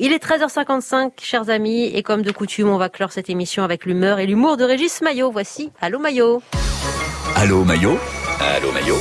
Il 0.00 0.12
est 0.12 0.22
13h55, 0.24 1.10
chers 1.20 1.50
amis, 1.50 1.86
et 1.86 2.02
comme 2.04 2.22
de 2.22 2.30
coutume, 2.30 2.68
on 2.68 2.78
va 2.78 2.88
clore 2.88 3.10
cette 3.10 3.28
émission 3.30 3.64
avec 3.64 3.84
l'humeur 3.84 4.20
et 4.20 4.26
l'humour 4.26 4.56
de 4.56 4.62
Régis 4.64 5.00
Maillot. 5.02 5.30
Voici 5.32 5.72
Allô 5.80 5.98
Maillot. 5.98 6.40
Allô 7.36 7.64
Maillot 7.64 7.98
Allô 8.56 8.72
Maillot 8.72 8.96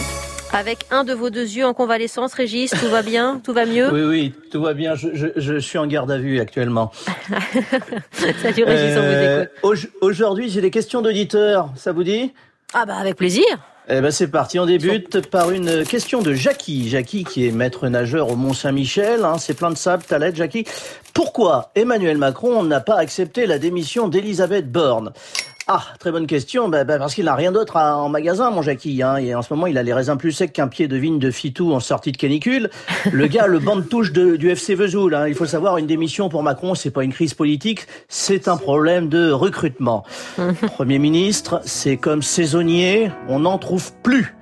avec 0.53 0.85
un 0.91 1.03
de 1.03 1.13
vos 1.13 1.29
deux 1.29 1.41
yeux 1.57 1.65
en 1.65 1.73
convalescence, 1.73 2.33
Régis, 2.33 2.71
tout 2.71 2.87
va 2.87 3.01
bien? 3.01 3.41
Tout 3.43 3.51
va 3.51 3.65
mieux? 3.65 3.91
Oui, 3.91 4.03
oui, 4.05 4.33
tout 4.49 4.61
va 4.61 4.73
bien. 4.73 4.95
Je, 4.95 5.09
je, 5.13 5.27
je 5.35 5.57
suis 5.59 5.77
en 5.77 5.85
garde 5.85 6.09
à 6.09 6.17
vue 6.17 6.39
actuellement. 6.39 6.89
Salut 8.13 8.63
Régis, 8.63 8.95
on 8.97 9.01
vous 9.01 9.07
Euh, 9.07 9.43
écoute. 9.43 9.89
au- 10.01 10.05
Aujourd'hui, 10.07 10.49
j'ai 10.49 10.61
des 10.61 10.71
questions 10.71 11.01
d'auditeurs. 11.01 11.69
Ça 11.75 11.91
vous 11.91 12.05
dit? 12.05 12.33
Ah 12.73 12.85
bah 12.85 12.95
avec 12.95 13.17
plaisir. 13.17 13.43
Eh 13.89 14.01
ben 14.01 14.11
c'est 14.11 14.27
parti, 14.27 14.59
on 14.59 14.65
débute 14.65 15.29
par 15.29 15.49
une 15.49 15.85
question 15.85 16.21
de 16.21 16.33
Jackie. 16.33 16.89
Jackie 16.89 17.23
qui 17.23 17.47
est 17.47 17.51
maître 17.51 17.87
nageur 17.87 18.29
au 18.29 18.35
Mont-Saint-Michel, 18.35 19.23
hein, 19.23 19.37
c'est 19.39 19.53
plein 19.53 19.69
de 19.69 19.77
sable, 19.77 20.03
l'aide 20.19 20.35
Jackie? 20.35 20.65
Pourquoi 21.13 21.71
Emmanuel 21.73 22.17
Macron 22.17 22.63
n'a 22.63 22.81
pas 22.81 22.97
accepté 22.97 23.45
la 23.45 23.59
démission 23.59 24.09
d'Elisabeth 24.09 24.69
Borne? 24.69 25.13
Ah, 25.67 25.83
très 25.99 26.11
bonne 26.11 26.27
question. 26.27 26.69
Bah, 26.69 26.83
bah, 26.85 26.97
parce 26.97 27.13
qu'il 27.13 27.25
n'a 27.25 27.35
rien 27.35 27.51
d'autre 27.51 27.75
à- 27.77 27.97
en 27.97 28.07
magasin, 28.09 28.49
mon 28.51 28.61
Jackie. 28.61 29.01
Hein, 29.03 29.17
et 29.17 29.35
en 29.35 29.41
ce 29.41 29.53
moment, 29.53 29.67
il 29.67 29.77
a 29.77 29.83
les 29.83 29.93
raisins 29.93 30.15
plus 30.17 30.31
secs 30.31 30.51
qu'un 30.53 30.67
pied 30.69 30.87
de 30.87 30.95
vigne 30.95 31.19
de 31.19 31.29
Fitou 31.29 31.73
en 31.73 31.79
sortie 31.81 32.11
de 32.13 32.17
canicule. 32.17 32.69
Le 33.11 33.27
gars, 33.27 33.47
le 33.47 33.59
banc 33.59 33.75
de 33.75 33.81
touche 33.81 34.13
de- 34.13 34.37
du 34.37 34.49
FC 34.49 34.75
Vesoul. 34.75 35.13
Hein. 35.13 35.27
Il 35.27 35.35
faut 35.35 35.45
savoir, 35.45 35.77
une 35.77 35.87
démission 35.87 36.29
pour 36.29 36.41
Macron, 36.41 36.73
c'est 36.73 36.91
pas 36.91 37.03
une 37.03 37.11
crise 37.11 37.33
politique, 37.33 37.87
c'est 38.07 38.47
un 38.47 38.55
problème 38.57 39.09
de 39.09 39.29
recrutement. 39.31 40.05
Premier 40.75 40.99
ministre, 40.99 41.59
c'est 41.65 41.97
comme 41.97 42.21
saisonnier, 42.21 43.11
on 43.27 43.39
n'en 43.39 43.57
trouve 43.57 43.91
plus. 44.03 44.36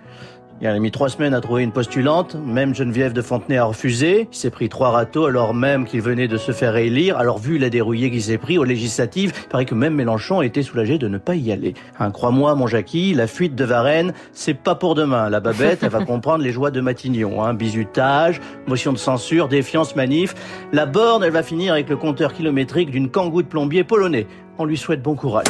Il 0.62 0.68
a 0.68 0.80
mis 0.80 0.90
trois 0.90 1.10
semaines 1.10 1.34
à 1.34 1.42
trouver 1.42 1.64
une 1.64 1.74
postulante, 1.74 2.38
même 2.46 2.74
Geneviève 2.74 3.12
de 3.12 3.22
Fontenay 3.22 3.58
a 3.58 3.66
refusé. 3.66 4.30
Il 4.32 4.36
s'est 4.36 4.50
pris 4.50 4.70
trois 4.70 4.90
râteaux 4.90 5.26
alors 5.26 5.54
même 5.54 5.86
qu'il 5.86 6.02
venait 6.02 6.30
de 6.30 6.38
se 6.38 6.54
faire 6.54 6.78
élire. 6.78 7.18
Alors 7.18 7.40
vu 7.40 7.58
la 7.58 7.70
dérouillée 7.70 8.10
qu'il 8.10 8.22
s'est 8.22 8.38
pris 8.38 8.58
aux 8.58 8.64
législatives, 8.64 9.34
il 9.36 9.50
paraît 9.50 9.66
que 9.66 9.76
même 9.76 9.96
Mélenchon 9.96 10.42
était 10.42 10.62
soulagé 10.62 10.98
de 10.98 11.10
ne 11.10 11.18
pas 11.18 11.36
y 11.36 11.52
aller. 11.52 11.74
Hein, 12.00 12.10
Crois-moi, 12.10 12.56
mon 12.56 12.68
Jackie, 12.68 13.14
la 13.14 13.28
fuite 13.28 13.54
de 13.54 13.66
Varennes, 13.66 14.14
c'est 14.32 14.54
pas 14.54 14.76
pour 14.76 14.96
demain. 14.96 15.30
La 15.30 15.42
babette, 15.42 15.84
elle 15.84 15.90
va 15.90 16.06
comprendre 16.06 16.42
les 16.42 16.52
joies 16.54 16.72
de 16.72 16.80
Matignon. 16.80 17.44
Hein, 17.44 17.54
bizutage, 17.54 18.40
motion 18.66 18.94
de 18.94 18.98
censure, 18.98 19.50
défiance, 19.50 19.98
manif. 19.98 20.36
La 20.72 20.86
borne, 20.86 21.26
elle 21.26 21.34
va 21.34 21.44
finir 21.44 21.74
avec 21.74 21.90
le 21.90 21.98
compteur 21.98 22.34
kilométrique 22.34 22.92
d'une 22.92 23.10
kangou 23.10 23.42
de 23.42 23.48
plombier 23.48 23.84
polonais. 23.84 24.26
On 24.58 24.64
lui 24.64 24.78
souhaite 24.78 25.02
bon 25.02 25.16
courage. 25.16 25.48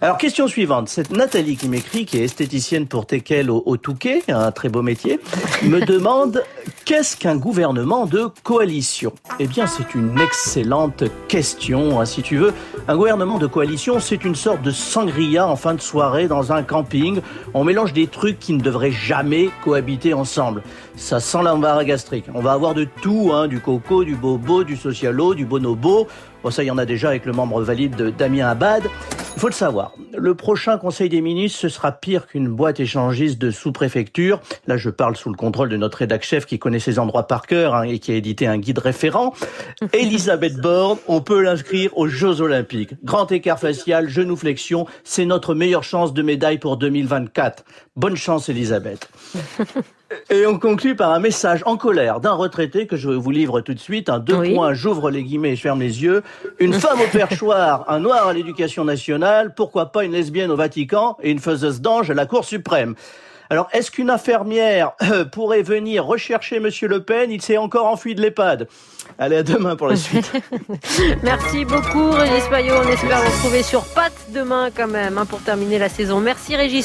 Alors, 0.00 0.18
question 0.18 0.48
suivante. 0.48 0.88
C'est 0.88 1.10
Nathalie 1.10 1.56
qui 1.56 1.68
m'écrit, 1.68 2.04
qui 2.04 2.18
est 2.18 2.24
esthéticienne 2.24 2.86
pour 2.86 3.06
Tekel 3.06 3.50
au, 3.50 3.62
au 3.66 3.76
Touquet, 3.76 4.22
un 4.28 4.52
très 4.52 4.68
beau 4.68 4.82
métier, 4.82 5.20
me 5.62 5.80
demande 5.86 6.42
qu'est-ce 6.84 7.16
qu'un 7.16 7.36
gouvernement 7.36 8.06
de 8.06 8.28
coalition? 8.42 9.12
Eh 9.38 9.46
bien, 9.46 9.66
c'est 9.66 9.94
une 9.94 10.18
excellente 10.20 11.04
question, 11.28 12.00
hein, 12.00 12.04
si 12.04 12.22
tu 12.22 12.36
veux. 12.36 12.52
Un 12.88 12.96
gouvernement 12.96 13.38
de 13.38 13.46
coalition, 13.46 14.00
c'est 14.00 14.24
une 14.24 14.34
sorte 14.34 14.62
de 14.62 14.70
sangria 14.70 15.46
en 15.48 15.56
fin 15.56 15.74
de 15.74 15.80
soirée 15.80 16.28
dans 16.28 16.52
un 16.52 16.62
camping. 16.62 17.20
On 17.54 17.64
mélange 17.64 17.92
des 17.92 18.06
trucs 18.06 18.38
qui 18.38 18.52
ne 18.52 18.60
devraient 18.60 18.92
jamais 18.92 19.50
cohabiter 19.64 20.14
ensemble. 20.14 20.62
Ça 20.96 21.20
sent 21.20 21.42
l'embarras 21.42 21.84
gastrique. 21.84 22.26
On 22.34 22.40
va 22.40 22.52
avoir 22.52 22.74
de 22.74 22.86
tout, 23.02 23.30
hein, 23.32 23.48
du 23.48 23.60
coco, 23.60 24.04
du 24.04 24.14
bobo, 24.14 24.64
du 24.64 24.76
socialo, 24.76 25.34
du 25.34 25.44
bonobo. 25.44 26.06
Bon, 26.42 26.50
ça, 26.50 26.62
il 26.62 26.66
y 26.66 26.70
en 26.70 26.76
a 26.76 26.84
déjà 26.84 27.08
avec 27.08 27.24
le 27.24 27.32
membre 27.32 27.62
valide 27.62 27.96
de 27.96 28.10
Damien 28.10 28.48
Abad. 28.48 28.82
Il 29.34 29.40
faut 29.40 29.48
le 29.48 29.52
savoir. 29.52 29.92
Le 30.24 30.34
prochain 30.34 30.78
Conseil 30.78 31.10
des 31.10 31.20
ministres, 31.20 31.58
ce 31.58 31.68
sera 31.68 31.92
pire 31.92 32.26
qu'une 32.26 32.48
boîte 32.48 32.80
échangiste 32.80 33.38
de 33.38 33.50
sous-préfecture. 33.50 34.40
Là, 34.66 34.78
je 34.78 34.88
parle 34.88 35.16
sous 35.16 35.28
le 35.28 35.36
contrôle 35.36 35.68
de 35.68 35.76
notre 35.76 35.98
rédac 35.98 36.24
chef 36.24 36.46
qui 36.46 36.58
connaît 36.58 36.78
ses 36.78 36.98
endroits 36.98 37.26
par 37.26 37.46
cœur 37.46 37.74
hein, 37.74 37.82
et 37.82 37.98
qui 37.98 38.10
a 38.10 38.14
édité 38.14 38.46
un 38.46 38.56
guide 38.56 38.78
référent. 38.78 39.34
Elisabeth 39.92 40.56
Borne, 40.56 40.96
on 41.08 41.20
peut 41.20 41.42
l'inscrire 41.42 41.90
aux 41.98 42.08
Jeux 42.08 42.40
Olympiques. 42.40 42.94
Grand 43.04 43.30
écart 43.32 43.58
facial, 43.58 44.08
genou 44.08 44.34
flexion, 44.34 44.86
c'est 45.04 45.26
notre 45.26 45.54
meilleure 45.54 45.84
chance 45.84 46.14
de 46.14 46.22
médaille 46.22 46.56
pour 46.56 46.78
2024. 46.78 47.62
Bonne 47.94 48.16
chance, 48.16 48.48
Elisabeth. 48.48 49.06
Et 50.30 50.46
on 50.46 50.58
conclut 50.58 50.94
par 50.94 51.12
un 51.12 51.18
message 51.18 51.62
en 51.66 51.76
colère 51.76 52.20
d'un 52.20 52.32
retraité 52.32 52.86
que 52.86 52.96
je 52.96 53.08
vous 53.10 53.30
livre 53.30 53.60
tout 53.60 53.74
de 53.74 53.80
suite. 53.80 54.08
Un 54.08 54.18
deux 54.18 54.36
Oui. 54.36 54.54
points, 54.54 54.74
j'ouvre 54.74 55.10
les 55.10 55.22
guillemets 55.22 55.52
et 55.52 55.56
je 55.56 55.62
ferme 55.62 55.80
les 55.80 56.02
yeux. 56.02 56.22
Une 56.58 56.74
femme 56.74 57.00
au 57.00 57.06
perchoir, 57.12 57.84
un 57.88 58.00
noir 58.00 58.28
à 58.28 58.32
l'éducation 58.32 58.84
nationale, 58.84 59.54
pourquoi 59.54 59.86
pas 59.92 60.04
une 60.04 60.13
lesbienne 60.14 60.50
au 60.50 60.56
Vatican 60.56 61.16
et 61.22 61.30
une 61.30 61.38
faiseuse 61.38 61.80
d'ange 61.80 62.10
à 62.10 62.14
la 62.14 62.24
Cour 62.24 62.44
suprême. 62.44 62.94
Alors, 63.50 63.68
est-ce 63.72 63.90
qu'une 63.90 64.10
infirmière 64.10 64.92
euh, 65.02 65.24
pourrait 65.24 65.62
venir 65.62 66.04
rechercher 66.04 66.60
Monsieur 66.60 66.88
Le 66.88 67.04
Pen? 67.04 67.30
Il 67.30 67.42
s'est 67.42 67.58
encore 67.58 67.86
enfui 67.86 68.14
de 68.14 68.22
l'EHPAD. 68.22 68.66
Allez, 69.18 69.36
à 69.36 69.42
demain 69.42 69.76
pour 69.76 69.86
la 69.86 69.96
suite. 69.96 70.32
Merci 71.22 71.64
beaucoup 71.64 72.10
Régis 72.10 72.50
Maillot. 72.50 72.74
On 72.84 72.88
espère 72.88 73.20
vous 73.20 73.30
retrouver 73.30 73.62
sur 73.62 73.84
patte 73.84 74.16
demain 74.30 74.70
quand 74.74 74.88
même 74.88 75.18
hein, 75.18 75.26
pour 75.26 75.40
terminer 75.40 75.78
la 75.78 75.88
saison. 75.88 76.20
Merci 76.20 76.56
Régis. 76.56 76.82